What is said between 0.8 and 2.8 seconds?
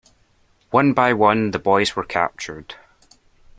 by one the boys were captured.